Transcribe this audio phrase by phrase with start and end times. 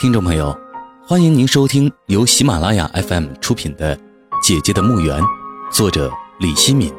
[0.00, 0.58] 听众朋友，
[1.02, 3.94] 欢迎您收听由喜马拉雅 FM 出品的
[4.42, 5.20] 《姐姐的墓园》，
[5.70, 6.90] 作者李希敏，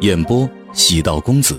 [0.00, 1.56] 演播喜道公子。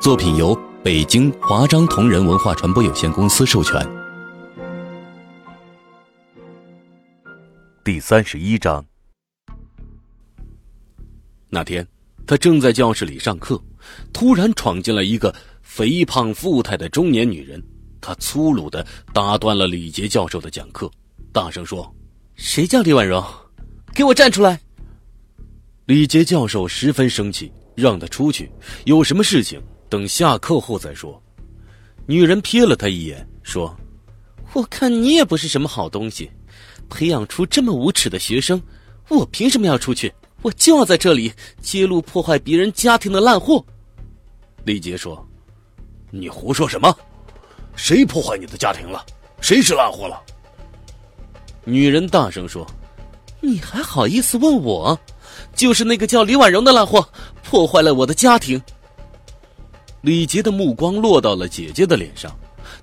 [0.00, 0.52] 作品由
[0.82, 3.88] 北京华章同仁文化传播有限公司授权。
[7.84, 8.84] 第三十一章。
[11.48, 11.86] 那天，
[12.26, 13.62] 他正在教室里上课，
[14.12, 15.32] 突然闯进来一个
[15.62, 17.62] 肥胖富态的中年女人。
[18.04, 20.90] 他粗鲁的打断了李杰教授的讲课，
[21.32, 21.90] 大声说
[22.36, 23.24] ：“谁叫李婉柔？
[23.94, 24.60] 给我站出来！”
[25.86, 28.52] 李杰教授十分生气，让他出去，
[28.84, 29.58] 有什么事情
[29.88, 31.18] 等下课后再说。
[32.04, 33.74] 女人瞥了他一眼，说
[34.52, 36.30] ：“我看你也不是什么好东西，
[36.90, 38.60] 培养出这么无耻的学生，
[39.08, 40.12] 我凭什么要出去？
[40.42, 41.32] 我就要在这里
[41.62, 43.64] 揭露破坏别人家庭的烂货。”
[44.66, 45.26] 李杰说
[46.12, 46.94] ：“你胡说什么？”
[47.76, 49.04] 谁破坏你的家庭了？
[49.40, 50.20] 谁是烂货了？
[51.64, 52.66] 女人大声说
[53.40, 54.98] ：“你还好意思问我？
[55.54, 57.06] 就是那个叫李婉容的烂货，
[57.42, 58.60] 破坏了我的家庭。”
[60.02, 62.30] 李杰的目光落到了姐姐的脸上，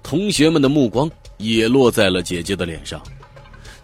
[0.02, 3.02] 同学们的目光也落在了姐姐的脸上。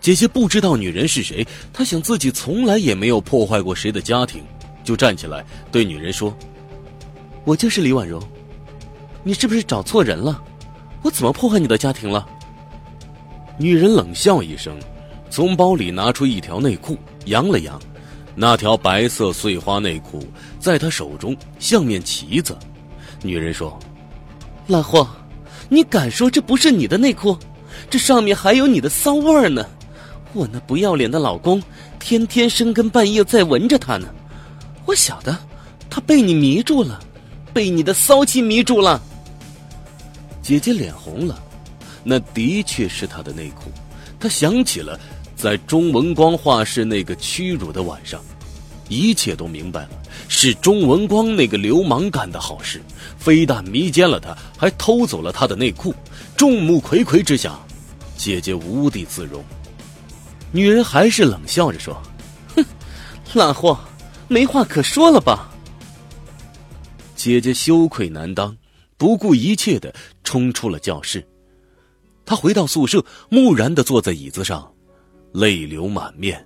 [0.01, 4.43] 姐姐不知道女人是谁，她想自己从来也没有破坏过谁的家庭，
[4.83, 6.35] 就站起来对女人说
[7.45, 8.21] ：“我就是李婉容，
[9.23, 10.43] 你是不是找错人了？”
[11.01, 12.27] 我怎么破坏你的家庭了？
[13.57, 14.77] 女人冷笑一声，
[15.29, 17.79] 从包里拿出一条内裤，扬了扬，
[18.35, 20.23] 那条白色碎花内裤
[20.59, 22.55] 在她手中像面旗子。
[23.23, 23.79] 女人说
[24.67, 25.07] ：“烂货，
[25.69, 27.35] 你敢说这不是你的内裤？
[27.89, 29.65] 这上面还有你的骚味呢！
[30.33, 31.61] 我那不要脸的老公
[31.99, 34.07] 天天深更半夜在闻着它呢。
[34.85, 35.35] 我晓得，
[35.89, 36.99] 他被你迷住了，
[37.53, 39.01] 被你的骚气迷住了。”
[40.47, 41.43] 姐姐脸红了，
[42.05, 43.69] 那的确是她的内裤。
[44.17, 44.97] 她想起了
[45.35, 48.21] 在钟文光画室那个屈辱的晚上，
[48.87, 49.89] 一切都明白了，
[50.29, 52.81] 是钟文光那个流氓干的好事，
[53.17, 55.93] 非但迷奸了她，还偷走了她的内裤。
[56.37, 57.59] 众目睽睽之下，
[58.15, 59.43] 姐姐无地自容。
[60.53, 62.01] 女人还是冷笑着说
[62.55, 62.63] ：“哼，
[63.33, 63.77] 烂货，
[64.29, 65.51] 没话可说了吧？”
[67.17, 68.55] 姐姐羞愧难当。
[68.97, 69.93] 不顾一切的
[70.23, 71.25] 冲出了教室，
[72.25, 74.69] 他回到宿舍，木然的坐在椅子上，
[75.33, 76.45] 泪流满面。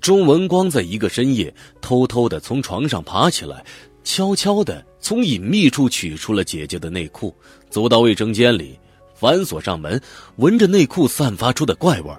[0.00, 3.64] 钟文光在一个深夜偷偷的从床上爬起来，
[4.04, 7.34] 悄悄的从隐秘处取出了姐姐的内裤，
[7.70, 8.78] 走到卫生间里，
[9.14, 10.00] 反锁上门，
[10.36, 12.14] 闻着内裤散发出的怪味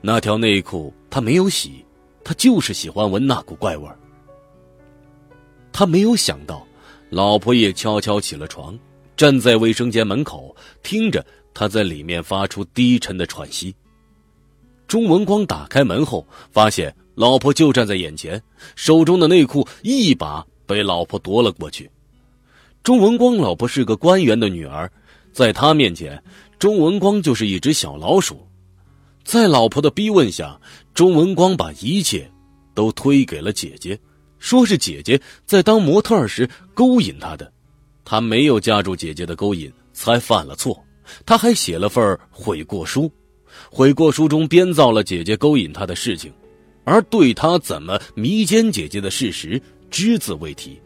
[0.00, 1.84] 那条内裤他没有洗，
[2.24, 3.86] 他就是喜欢闻那股怪味
[5.70, 6.66] 他没有想到。
[7.10, 8.78] 老婆也悄悄起了床，
[9.16, 11.24] 站在卫生间门口，听着
[11.54, 13.74] 他在里面发出低沉的喘息。
[14.86, 18.42] 钟文光打开门后，发现老婆就站在眼前，
[18.76, 21.90] 手中的内裤一把被老婆夺了过去。
[22.82, 24.90] 钟文光老婆是个官员的女儿，
[25.32, 26.22] 在他面前，
[26.58, 28.46] 钟文光就是一只小老鼠。
[29.24, 30.58] 在老婆的逼问下，
[30.94, 32.30] 钟文光把一切
[32.74, 33.98] 都推给了姐姐。
[34.38, 37.52] 说是姐姐在当模特时勾引他的，
[38.04, 40.82] 他没有架住姐姐的勾引，才犯了错。
[41.24, 43.10] 他还写了份悔过书，
[43.70, 46.32] 悔过书中编造了姐姐勾引他的事情，
[46.84, 49.60] 而对他怎么迷奸姐姐的事实
[49.90, 50.78] 只字未提。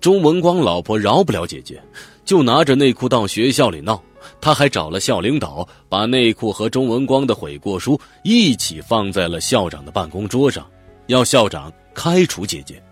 [0.00, 1.80] 钟文光老婆饶不了姐姐，
[2.24, 4.02] 就拿着内裤到学校里闹。
[4.40, 10.68] 他还找了校领导，把内裤和钟文光的悔过书一起放在了校长的办公桌上，
[11.08, 11.72] 要校长。
[11.94, 12.82] 开除姐姐，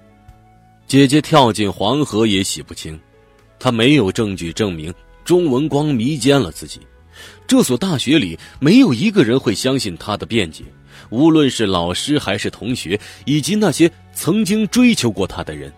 [0.86, 2.98] 姐姐跳进黄河也洗不清，
[3.58, 4.92] 她没有证据证明
[5.24, 6.80] 钟文光迷奸了自己。
[7.46, 10.64] 这所大学里没有一个人会相信她的辩解，
[11.10, 15.72] 无论是老师还是同学，以及那些曾经追求过她的人，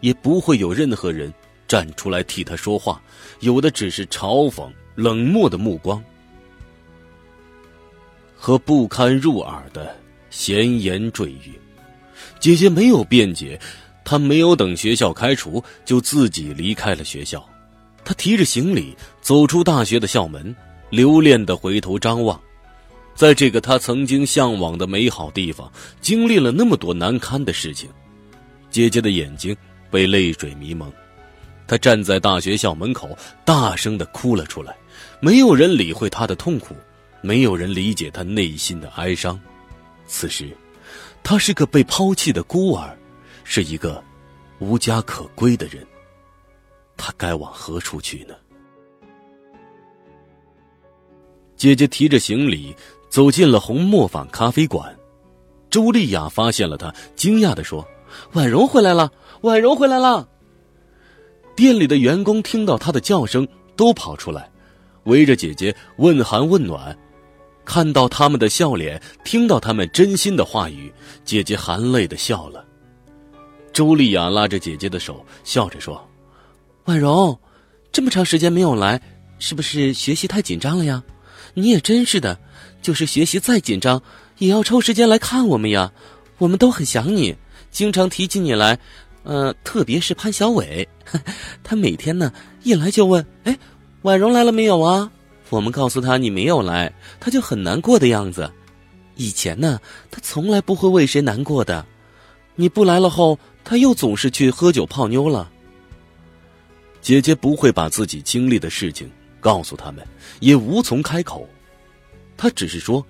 [0.00, 1.32] 也不会有任何人
[1.68, 3.00] 站出来替她说话，
[3.40, 6.02] 有的只是嘲讽、冷漠的目光
[8.34, 9.96] 和不堪入耳的
[10.30, 11.58] 闲言赘语。
[12.38, 13.58] 姐姐没有辩解，
[14.04, 17.44] 她没有等学校开除，就自己离开了学校。
[18.04, 20.54] 她提着行李走出大学的校门，
[20.90, 22.40] 留恋的回头张望，
[23.14, 27.88] 在这个她曾经向往的美好地方，经历了那么多难堪的事情。
[28.70, 29.56] 姐姐的眼睛
[29.90, 30.92] 被泪水迷蒙，
[31.66, 34.76] 她站在大学校门口，大声的哭了出来。
[35.18, 36.76] 没有人理会她的痛苦，
[37.22, 39.40] 没有人理解她内心的哀伤。
[40.06, 40.56] 此时。
[41.28, 42.96] 他是个被抛弃的孤儿，
[43.42, 44.00] 是一个
[44.60, 45.84] 无家可归的人。
[46.96, 48.34] 他该往何处去呢？
[51.56, 52.72] 姐姐提着行李
[53.08, 54.96] 走进了红磨坊咖啡馆。
[55.68, 57.84] 周丽雅发现了她，惊讶的说
[58.34, 60.28] ：“婉容回来了，婉容回来了。”
[61.56, 63.44] 店里的员工听到她的叫声，
[63.74, 64.48] 都跑出来，
[65.06, 66.96] 围着姐姐问寒问暖。
[67.66, 70.90] 看到他们的笑脸，听到他们真心的话语，
[71.24, 72.64] 姐姐含泪的笑了。
[73.72, 76.00] 周丽雅拉着姐姐的手，笑着说
[76.86, 77.38] ：“婉容，
[77.92, 78.98] 这么长时间没有来，
[79.38, 81.02] 是不是学习太紧张了呀？
[81.52, 82.38] 你也真是的，
[82.80, 84.00] 就是学习再紧张，
[84.38, 85.92] 也要抽时间来看我们呀。
[86.38, 87.34] 我们都很想你，
[87.70, 88.78] 经常提起你来。
[89.24, 90.88] 呃，特别是潘小伟，
[91.64, 93.58] 他每天呢一来就问：哎，
[94.02, 95.10] 婉容来了没有啊？”
[95.48, 98.50] 我们告诉他你没有来，他就很难过的样子。
[99.14, 101.84] 以前呢，他从来不会为谁难过的。
[102.54, 105.50] 你不来了后，他又总是去喝酒泡妞了。
[107.00, 109.10] 姐姐不会把自己经历的事情
[109.40, 110.06] 告诉他们，
[110.40, 111.48] 也无从开口。
[112.36, 113.04] 她只是说：“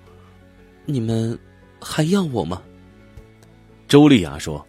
[0.85, 1.37] 你们
[1.81, 2.61] 还要我吗？”
[3.87, 4.65] 周丽雅说：“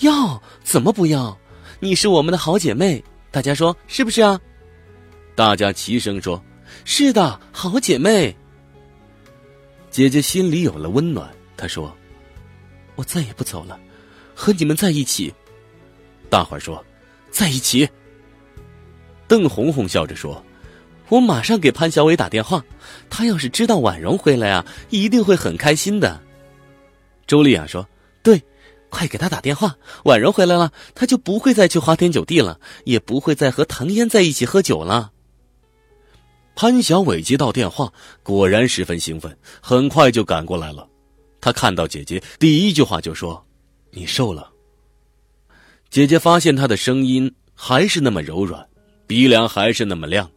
[0.00, 1.36] 要，怎么不要？
[1.80, 4.38] 你是我们的好姐妹，大家说是不是啊？”
[5.34, 6.40] 大家齐声说。
[6.90, 8.34] 是的，好姐妹。
[9.90, 11.28] 姐姐心里有了温暖。
[11.54, 11.94] 她说
[12.96, 13.78] ：“我再也不走了，
[14.34, 15.32] 和你们在一起。”
[16.30, 16.82] 大伙儿说
[17.30, 17.86] ：“在一起。”
[19.28, 20.42] 邓红红笑着说
[21.10, 22.64] ：“我马上给潘小伟打电话，
[23.10, 26.18] 他要是知道婉容回来啊，一定会很开心的。”
[27.28, 27.86] 周丽雅说
[28.24, 28.42] ：“对，
[28.88, 29.76] 快给他打电话。
[30.04, 35.12] 婉容回来了，他就不会再去花天酒地了，也不会再和唐嫣在一起喝酒了。”
[36.60, 37.92] 潘小伟接到电话，
[38.24, 40.84] 果然十分兴奋，很快就赶过来了。
[41.40, 43.40] 他看到姐姐，第一句话就说
[43.94, 44.50] ：“你瘦了。”
[45.88, 48.66] 姐姐发现他的声音还是那么柔软，
[49.06, 50.28] 鼻梁还是那么亮。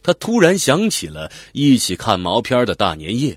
[0.00, 3.36] 他突然想起了一起看毛片的大年夜。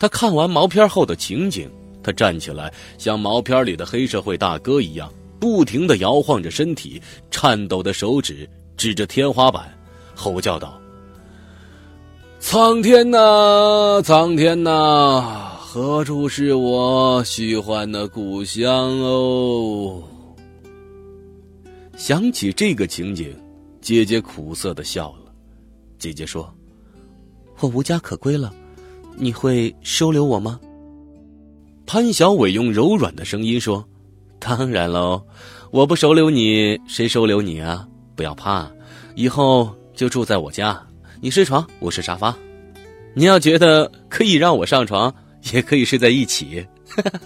[0.00, 1.70] 他看完毛片后的情景，
[2.02, 7.00] 他站起来，像毛片里的黑社会大哥一样，不停的摇晃着身体，
[7.30, 9.72] 颤抖的手指指着天花板，
[10.16, 10.81] 吼叫道。
[12.44, 18.68] 苍天呐，苍天呐，何处是我虚幻的故乡
[19.00, 20.02] 哦？
[21.96, 23.32] 想起这个情景，
[23.80, 25.32] 姐姐苦涩的笑了。
[25.98, 26.52] 姐姐说
[27.60, 28.52] ：“我无家可归了，
[29.16, 30.60] 你会收留我吗？”
[31.86, 33.82] 潘小伟用柔软的声音说
[34.40, 35.22] ：“当然喽，
[35.70, 37.88] 我不收留你，谁收留你啊？
[38.16, 38.68] 不要怕，
[39.14, 40.84] 以后就住在我家。”
[41.24, 42.36] 你睡床，我睡沙发。
[43.14, 45.14] 你要觉得可以让我上床，
[45.52, 46.66] 也可以睡在一起。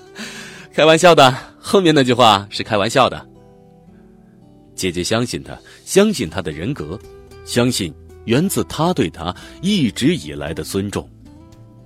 [0.70, 3.26] 开玩笑的，后面那句话是开玩笑的。
[4.74, 7.00] 姐姐相信他，相信他的人格，
[7.46, 7.90] 相信
[8.26, 11.08] 源自他对他一直以来的尊重。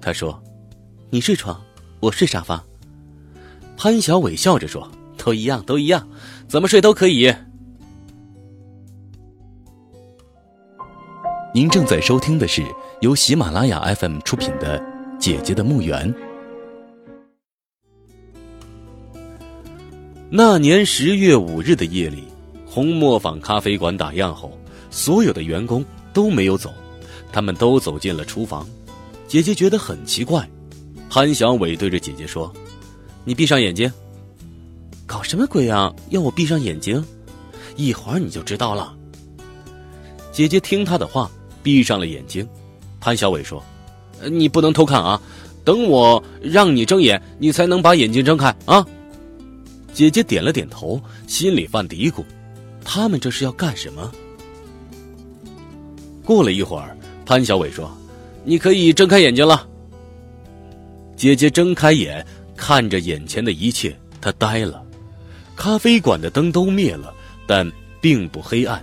[0.01, 0.43] 他说
[1.11, 1.63] ：“你睡床，
[2.01, 2.61] 我睡沙发。”
[3.79, 6.05] 潘小伟笑着说：“都一样，都一样，
[6.49, 7.33] 怎么睡都可以。”
[11.53, 12.65] 您正在收听的是
[13.01, 14.79] 由喜马拉雅 FM 出品的
[15.19, 16.15] 《姐姐的墓园》。
[20.31, 22.23] 那年十月五日的夜里，
[22.65, 24.57] 红磨坊咖啡馆打烊后，
[24.93, 26.73] 所有的员工都没有走，
[27.33, 28.65] 他们都走进了厨房。
[29.27, 30.49] 姐姐觉得很奇怪，
[31.09, 32.53] 潘小伟对着姐姐说
[33.27, 33.93] ：“你闭上眼睛。
[35.05, 35.93] ”“搞什么鬼啊？
[36.11, 37.05] 要我闭上眼睛？
[37.75, 38.97] 一会儿你就知道了。”
[40.31, 41.29] 姐姐听他的话。
[41.63, 42.47] 闭上了眼睛，
[43.01, 43.63] 潘小伟说
[44.31, 45.21] ：“你不能偷看啊，
[45.65, 48.87] 等我让你睁眼，你才能把眼睛睁开啊。”
[49.93, 52.25] 姐姐点了点头，心里犯嘀咕：
[52.85, 54.11] 他们这是要干什么？
[56.25, 57.91] 过了一会儿，潘小伟说
[58.45, 59.67] ：“你可以睁开眼睛了。”
[61.17, 62.25] 姐姐睁开眼，
[62.57, 64.83] 看着眼前的一切，她呆了。
[65.57, 67.13] 咖啡馆的灯都灭了，
[67.47, 68.83] 但并不黑暗，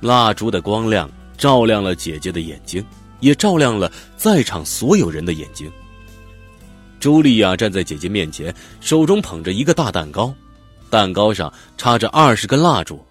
[0.00, 1.08] 蜡烛的光亮。
[1.40, 2.84] 照亮了姐姐的眼睛，
[3.20, 5.72] 也照亮了在场所有人的眼睛。
[7.00, 10.34] 朱莉亚站在姐姐面前，手中捧着一个大蛋糕，
[10.90, 13.02] 蛋糕上插着二十根蜡烛，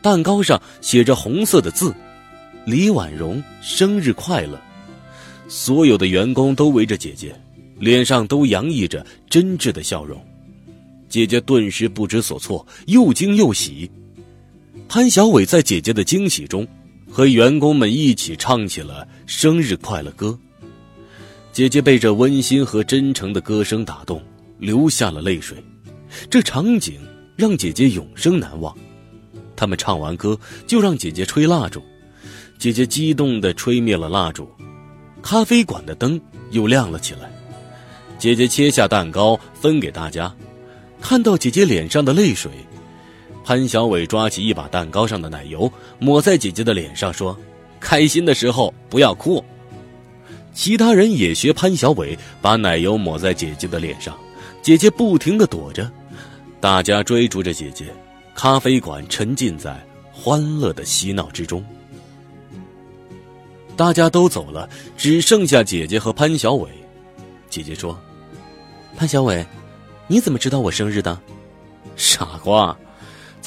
[0.00, 1.94] 蛋糕上写着红色的字
[2.64, 4.58] ：“李婉容生日快乐。”
[5.46, 7.38] 所有的员工都围着姐姐，
[7.78, 10.18] 脸上都洋溢着真挚的笑容。
[11.10, 13.90] 姐姐顿时不知所措，又惊又喜。
[14.88, 16.66] 潘小伟在姐姐的惊喜中。
[17.10, 20.38] 和员工们一起唱起了生日快乐歌。
[21.52, 24.22] 姐姐被这温馨和真诚的歌声打动，
[24.58, 25.56] 流下了泪水。
[26.30, 27.00] 这场景
[27.36, 28.76] 让姐姐永生难忘。
[29.56, 31.82] 他们唱完歌，就让姐姐吹蜡烛。
[32.58, 34.48] 姐姐激动地吹灭了蜡烛。
[35.20, 37.32] 咖啡馆的灯又亮了起来。
[38.18, 40.32] 姐姐切下蛋糕分给大家，
[41.00, 42.52] 看到姐姐脸上的泪水，
[43.44, 47.36] 潘小伟抓起一把蛋糕上的奶油抹在姐姐的脸上，说
[47.80, 49.42] ：“开心的时候不要哭。”
[50.52, 54.16] 其他人也学潘小伟把奶油抹在姐姐的脸上，
[54.60, 55.90] 姐姐不停的躲着，
[56.60, 57.86] 大家追逐着姐姐，
[58.34, 59.80] 咖啡馆沉浸在
[60.12, 61.64] 欢乐的嬉闹之中。
[63.76, 66.68] 大家都走了，只剩下姐姐和潘小伟。
[67.48, 67.98] 姐姐说。
[68.96, 69.46] 潘小伟，
[70.08, 71.16] 你怎么知道我生日的？
[71.94, 72.76] 傻瓜，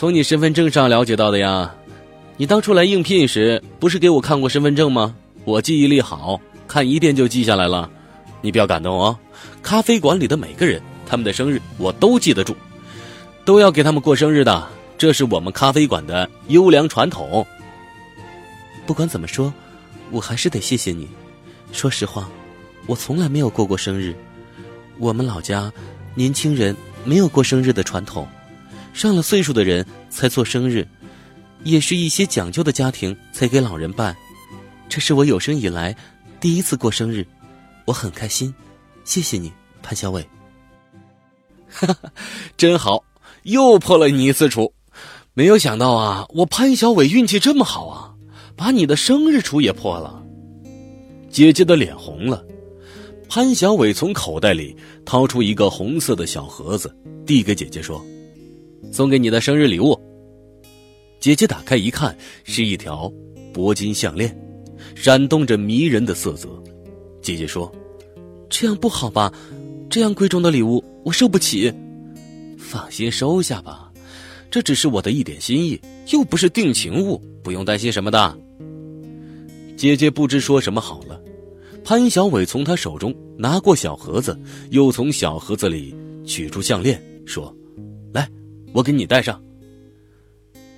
[0.01, 1.71] 从你身份证上了解到的呀。
[2.35, 5.15] 你当初来应聘时不是给我看过身份证吗？
[5.45, 7.87] 我记忆力好，看一遍就记下来了。
[8.41, 9.15] 你不要感动哦。
[9.61, 12.55] 咖啡馆里的每个人，他们的生日我都记得住，
[13.45, 14.67] 都要给他们过生日的，
[14.97, 17.45] 这是我们咖啡馆的优良传统。
[18.87, 19.53] 不管怎么说，
[20.09, 21.07] 我还是得谢谢你。
[21.71, 22.27] 说实话，
[22.87, 24.15] 我从来没有过过生日。
[24.97, 25.71] 我们老家，
[26.15, 28.27] 年轻人没有过生日的传统，
[28.93, 30.87] 上了岁数的人才做生日，
[31.63, 34.15] 也是一些讲究的家庭才给老人办。
[34.89, 35.95] 这是我有生以来
[36.39, 37.25] 第一次过生日，
[37.85, 38.53] 我很开心，
[39.03, 40.27] 谢谢你，潘小伟。
[41.69, 42.11] 哈哈，
[42.57, 43.03] 真好，
[43.43, 44.73] 又破了你一次处。
[45.33, 48.13] 没有想到啊，我潘小伟运气这么好啊，
[48.57, 50.21] 把你的生日处也破了。
[51.29, 52.43] 姐姐的脸红了。
[53.29, 56.93] 潘小伟从口袋里掏出一个红色的小盒子，
[57.25, 58.05] 递给姐姐说
[58.91, 59.99] ：“送给你的生日礼物。”
[61.19, 63.11] 姐姐打开一看，是一条
[63.53, 64.35] 铂金项链，
[64.95, 66.49] 闪动着迷人的色泽。
[67.21, 67.71] 姐姐说
[68.49, 69.31] ：“这样不好吧？
[69.89, 71.71] 这样贵重的礼物我受不起。”
[72.57, 73.91] 放心收下吧，
[74.49, 75.79] 这只是我的一点心意，
[76.11, 78.37] 又不是定情物，不用担心什么的。
[79.77, 81.21] 姐姐不知说什么好了。
[81.83, 84.37] 潘小伟从他手中拿过小盒子，
[84.69, 87.53] 又从小盒子里取出项链，说：“，
[88.73, 89.41] 我给你戴上。”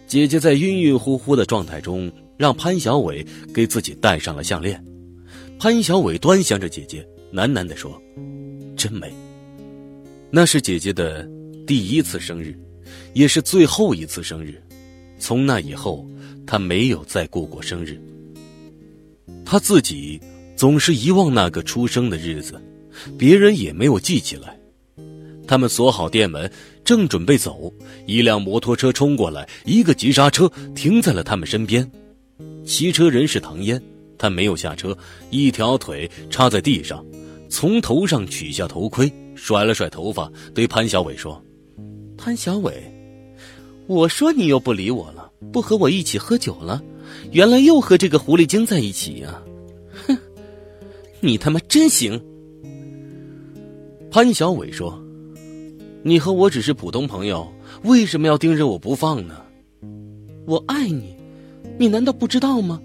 [0.08, 4.84] 姐姐在晕晕乎乎的状态中，让潘小伟给自己戴上了项链。
[5.60, 8.02] 潘小伟端详着姐姐，喃喃地说
[8.78, 9.12] ：“真美。”
[10.30, 11.28] 那是姐姐的
[11.66, 12.58] 第一次生日，
[13.14, 14.62] 也是最后一次生日。
[15.18, 16.08] 从那以后，
[16.46, 18.00] 他没有再过过生日。
[19.46, 20.22] 他自己。
[20.56, 22.62] 总是遗忘那个出生的日子，
[23.18, 24.58] 别人也没有记起来。
[25.54, 26.52] 他们锁好店门，
[26.84, 27.72] 正准备走，
[28.08, 31.88] 一辆摩托车冲过来，一个急刹车停在了他们身边。
[32.66, 33.80] 骑车人是唐嫣，
[34.18, 34.98] 他没有下车，
[35.30, 37.06] 一条腿插在地上，
[37.50, 41.40] 从头上取下头盔，甩了甩头发，对潘小伟说
[42.18, 42.92] ：“潘小伟，
[43.86, 46.82] 我说你又不理我了，不和我一起喝酒了，
[47.32, 49.40] 原来又和这个狐狸精在一起呀。
[50.08, 50.18] ”哼
[51.20, 52.20] 你他妈真行！
[54.10, 55.00] 潘小伟说
[56.06, 57.48] ：“你和我只是普通朋友，
[57.84, 59.42] 为什么要盯着我不放呢？
[60.46, 61.16] 我爱你，
[61.80, 62.82] 你难道不知道吗？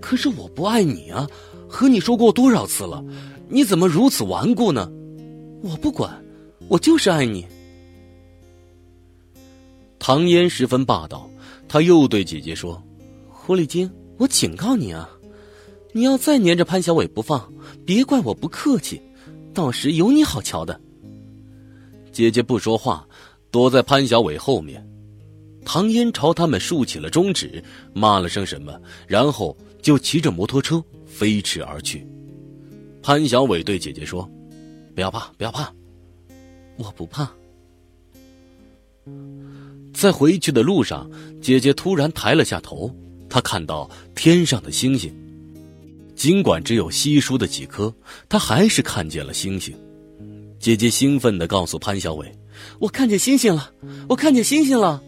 [0.00, 1.28] 可是我不爱你啊！
[1.68, 3.04] 和你说过多少次了？
[3.48, 4.90] 你怎么如此顽固呢？
[5.62, 6.24] 我不管，
[6.68, 7.46] 我就是爱你。”
[10.00, 11.28] 唐嫣十分霸道，
[11.68, 12.82] 她又对姐姐说
[13.28, 15.08] ：“狐狸精，我警告你啊！”
[15.92, 17.52] 你要再粘着潘小伟不放，
[17.84, 18.98] 别怪我不客气，
[19.52, 20.80] 到时有你好瞧的。
[22.12, 23.06] 姐姐不说话，
[23.50, 24.86] 躲在潘小伟后面。
[25.64, 27.62] 唐嫣朝他们竖起了中指，
[27.94, 32.06] 骂了声什么，然后就骑着摩托车飞驰而去。
[33.00, 34.28] 潘小伟对姐姐说
[34.94, 35.72] ：“不要怕，不要怕，
[36.76, 37.32] 我不怕。”
[39.94, 41.08] 在回去的路上，
[41.40, 42.94] 姐姐突然抬了下头，
[43.28, 45.14] 她看到天上的星星。
[46.14, 47.92] 尽管只有稀疏的几颗，
[48.28, 49.74] 她还是看见了星星。
[50.62, 52.32] 姐姐兴奋地告诉潘小伟
[52.78, 53.68] ：“我看见星星了，
[54.08, 55.02] 我看见星星了。”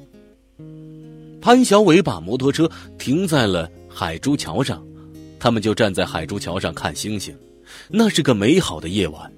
[1.40, 2.68] 潘小伟把摩托车
[2.98, 4.84] 停在了海珠桥上，
[5.38, 7.32] 他们就站在海珠桥上看星星。
[7.88, 9.32] 那是个美好的夜晚，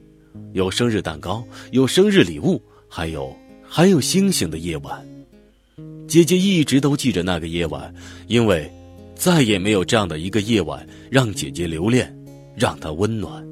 [0.54, 5.06] 有生日蛋糕，有生日礼物，还有还有星星的夜晚。
[6.08, 7.94] 姐姐一直都记着那个夜晚，
[8.26, 8.72] 因为。
[9.14, 12.14] 再也没有这样的一个夜晚让姐姐留恋，
[12.54, 13.42] 让她温暖。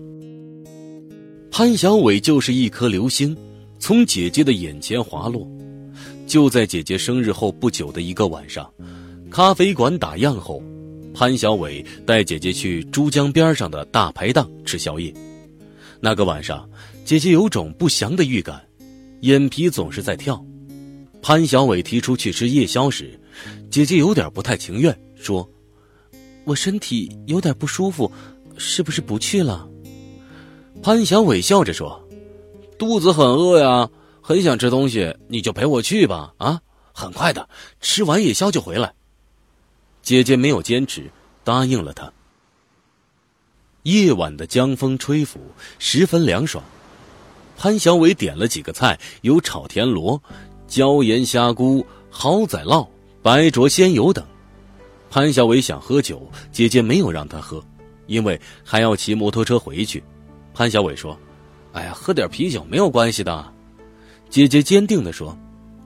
[1.57, 3.37] 潘小伟就是一颗流星，
[3.79, 5.49] 从姐姐的眼前滑落。
[6.27, 8.69] 就在姐姐生日后不久的一个晚上，
[9.31, 10.61] 咖啡馆打烊后，
[11.15, 15.15] 潘小伟带姐姐去珠江边上的大排档吃宵夜。
[16.01, 16.69] 那个晚上，
[17.05, 18.61] 姐姐有种不祥的预感，
[19.21, 20.45] 眼皮总是在跳。
[21.23, 23.17] 潘小伟提出去吃夜宵时，
[23.71, 25.49] 姐姐有点不太情愿，说。
[26.43, 28.11] 我身体有点不舒服，
[28.57, 29.69] 是不是不去了？
[30.83, 32.03] 潘小伟笑着说
[32.79, 33.89] ：“肚子很饿呀，
[34.21, 36.35] 很想吃东西，你就陪我去吧。
[36.39, 36.61] 啊，
[36.93, 37.49] 很快的，
[37.81, 38.93] 吃完夜宵就回来。”
[40.03, 41.11] 姐姐没有坚持，
[41.43, 42.13] 答应了他。
[43.85, 45.41] 夜晚的江风吹拂，
[45.79, 46.63] 十分凉爽。
[47.57, 50.21] 潘小伟点了几个菜，有炒田螺、
[50.67, 52.87] 椒盐虾菇、蚝仔烙、
[53.23, 54.27] 白灼鲜油等。
[55.09, 57.63] 潘小伟想喝酒，姐姐没有让他喝，
[58.07, 60.03] 因为还要骑摩托车回去。
[60.55, 61.19] 潘小伟说
[61.75, 63.53] ：“哎呀，喝点啤酒没有关系的。”
[64.31, 65.37] 姐姐坚定的说：“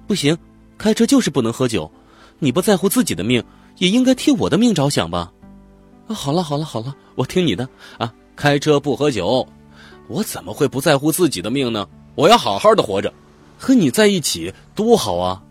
[0.07, 0.37] 不行，
[0.77, 1.91] 开车就是不能喝酒。
[2.39, 3.43] 你不在乎自己的命，
[3.79, 5.33] 也应该替我的命着想吧。”
[6.07, 9.47] 啊，好了好了好了，我听你的啊，开车不喝酒。
[10.07, 11.89] 我怎么会不在乎自己的命呢？
[12.15, 13.13] 我要好好的活着，
[13.59, 15.43] 和你在一起多好啊！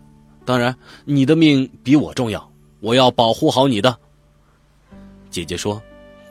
[0.44, 3.96] 当然，你的命比我重要，我要保护好你的。
[5.30, 5.80] 姐姐说：“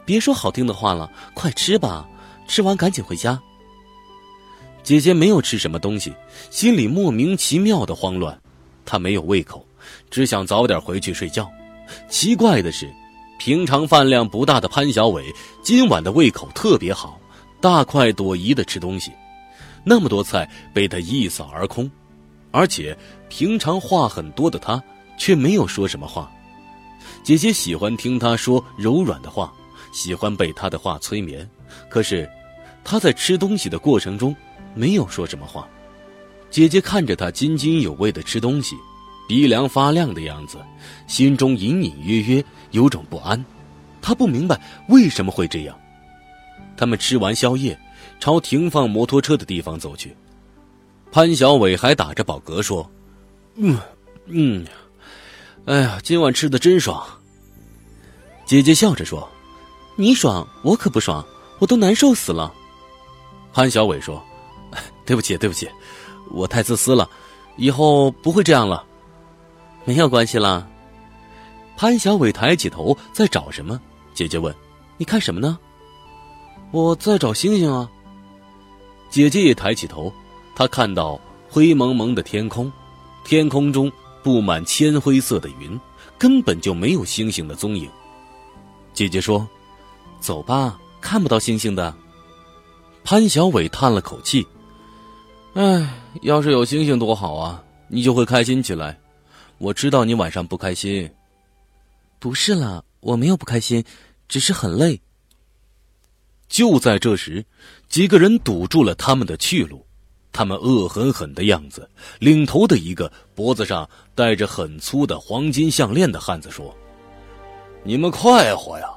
[0.03, 2.08] 别说好听的话了，快吃吧，
[2.48, 3.39] 吃完赶紧回家。”
[4.84, 6.13] 姐姐没有吃什么东西，
[6.50, 8.39] 心里莫名其妙的慌乱，
[8.86, 9.66] 她没有胃口，
[10.10, 11.51] 只想早点回去睡觉。
[12.10, 12.89] 奇怪的是，
[13.38, 15.25] 平常饭量不大的潘小伟
[15.62, 17.20] 今晚的胃口特别好。
[17.60, 19.12] 大快朵颐的吃东西，
[19.84, 21.89] 那么多菜被他一扫而空，
[22.51, 22.96] 而且
[23.30, 24.82] 平常话很多的他
[25.18, 26.32] 却没有说什么话。
[27.24, 29.51] 姐姐喜欢听他说柔软的话，
[29.92, 31.50] 喜欢被他的话催眠。
[31.89, 32.29] 可是
[32.83, 34.36] 他在吃东西的过程中
[34.74, 35.67] 没有说什么话。
[36.50, 38.75] 姐姐看着他津津有味的吃东西，
[39.27, 40.57] 鼻梁发亮的样子，
[41.07, 43.43] 心中隐隐约约有种不安。
[44.01, 45.77] 她不明白为什么会这样。
[46.77, 47.77] 他们吃完宵夜，
[48.19, 50.15] 朝停放摩托车的地方走去。
[51.12, 52.89] 潘小伟还打着饱嗝说
[53.55, 53.77] ：“嗯，
[54.27, 54.65] 嗯，
[55.65, 57.05] 哎呀，今晚吃的真爽。”
[58.45, 59.27] 姐姐笑着说
[59.97, 61.25] ：“你爽，我可不爽，
[61.59, 62.53] 我都难受死了。”
[63.53, 64.24] 潘小伟说
[65.05, 65.70] ：“对不起，对不起，
[66.31, 67.09] 我太自私了，
[67.55, 68.85] 以后不会这样了。”
[69.85, 70.67] 没有关系啦。
[71.77, 73.79] 潘小伟抬起头，在找什么？
[74.13, 74.53] 姐姐问
[74.98, 75.57] ：“你看什么呢？”
[76.72, 77.89] 我在找星星啊。
[79.09, 80.11] 姐姐也抬起头，
[80.55, 82.72] 她看到灰蒙蒙的天空，
[83.24, 83.91] 天空中
[84.22, 85.79] 布满铅灰色的云，
[86.17, 87.89] 根本就没有星星的踪影。
[88.93, 89.48] 姐姐说
[90.20, 91.94] ：“走吧，看不到星星的。”
[93.03, 94.46] 潘小伟叹了口气
[95.55, 99.00] ：“哎，要是有星星多好啊，你就会开心起来。
[99.57, 101.10] 我知道你晚上不开心。”
[102.20, 103.83] 不是了，我没有不开心，
[104.27, 105.00] 只是很累。
[106.50, 107.46] 就在这时，
[107.88, 109.86] 几个人堵住了他们的去路。
[110.33, 116.75] 他们恶狠狠的样子，领头的一个脖子上戴着很粗的黄金项链的汉子说
[117.83, 118.88] ：“你们快活呀，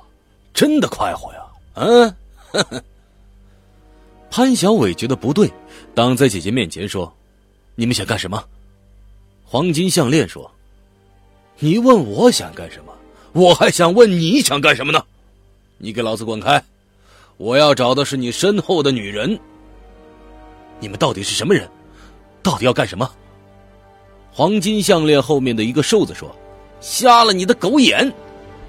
[0.53, 1.40] 真的快活呀！”
[1.75, 2.15] 嗯，
[4.31, 5.51] 潘小伟觉得不对，
[5.95, 7.13] 挡在姐姐面前说
[7.75, 8.45] ：“你们想干什么？”
[9.45, 10.51] 黄金项链说
[11.59, 12.93] ：“你问我想干什么，
[13.33, 15.03] 我还想问你想干什么呢？
[15.79, 16.63] 你给老子滚开！”
[17.37, 19.39] 我要找的是你身后的女人。
[20.79, 21.69] 你们到底是什么人？
[22.43, 23.11] 到底要干什么？
[24.31, 26.35] 黄金项链后面的一个瘦子说
[26.81, 28.13] ：“瞎了你的狗眼，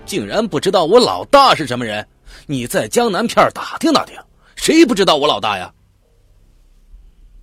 [0.06, 2.06] 竟然不知道我老大是什么人？
[2.48, 4.15] 你在江南片打听打听，
[4.56, 5.74] 谁不知道我老大呀？”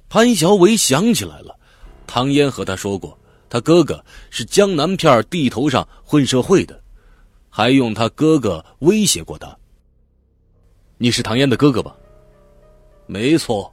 [0.09, 1.55] 潘小伟想起来了，
[2.07, 3.19] 唐嫣和他说过，
[3.51, 6.81] 他哥哥是江南片地头上混社会的，
[7.51, 9.55] 还用他哥哥威胁过他。
[10.97, 11.95] 你是唐嫣的哥哥吧？
[13.07, 13.73] 没错，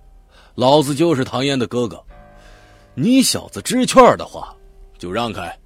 [0.56, 2.04] 老子就是唐嫣的哥哥。
[2.93, 4.56] 你小子知趣的话，
[4.97, 5.58] 就让开，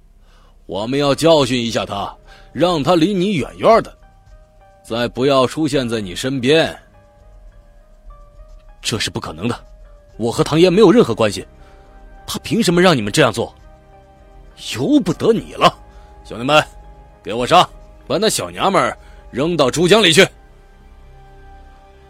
[0.66, 2.16] 我们要教训一下他，
[2.52, 3.96] 让他离你远远的，
[4.90, 6.76] 再不要出现在你身边。
[8.82, 9.56] 这是不可能的，
[10.16, 11.46] 我和唐嫣没有任何关系，
[12.26, 13.54] 他凭什么让你们这样做？
[14.74, 15.72] 由不得你了，
[16.24, 16.60] 兄弟们，
[17.22, 17.70] 给我上，
[18.08, 18.92] 把那小娘们
[19.30, 20.26] 扔到珠江里去。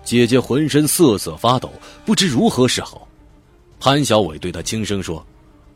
[0.03, 1.71] 姐姐浑身瑟瑟发抖，
[2.07, 3.07] 不知如何是好。
[3.79, 5.23] 潘小伟对她轻声说：“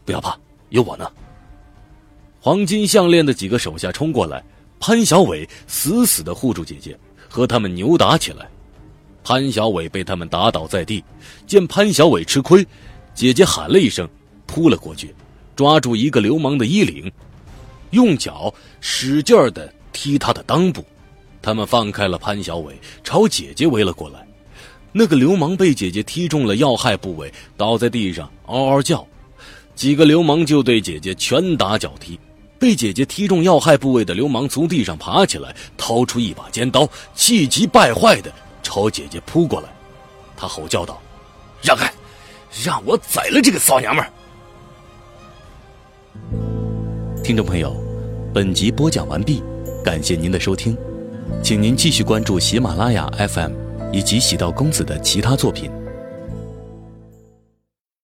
[0.07, 0.35] 不要怕，
[0.71, 1.07] 有我呢。”
[2.41, 4.43] 黄金项链的几个手下冲过来，
[4.81, 8.49] 潘小伟死死的护住姐姐，和他们扭打起来。
[9.23, 11.03] 潘小伟被他们打倒在地，
[11.47, 12.67] 见潘小伟吃亏，
[13.15, 14.07] 姐姐喊了一声，
[14.47, 15.15] 扑了过去，
[15.57, 17.11] 抓住一个流氓的衣领，
[17.93, 20.85] 用脚使劲的踢他的裆部。
[21.41, 24.27] 他们放开了潘小伟，朝姐姐围了过来。
[24.93, 29.07] 那个流氓被姐姐踢中了要害部位，倒在地上嗷嗷叫。
[29.75, 32.19] 几个流氓就对姐姐拳打脚踢。
[32.65, 39.69] 被姐姐踢中要害部位的流氓从地上爬起来，掏出一把尖刀，气急败坏的朝姐姐扑过来，
[40.35, 40.99] 他吼叫道
[41.61, 41.93] ：“让开，
[42.65, 44.03] 让我宰了这个骚娘们！”
[47.23, 47.77] 听众朋友，
[48.33, 49.43] 本集播讲完毕，
[49.85, 50.75] 感谢您的收听，
[51.43, 53.53] 请您继续关注喜马拉雅 FM
[53.93, 55.71] 以及喜道公子的其他作品。